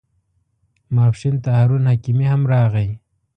ماپښین 0.95 1.35
ته 1.43 1.49
هارون 1.57 1.83
حکیمي 1.91 2.25
هم 2.33 2.41
راغی. 2.51 2.89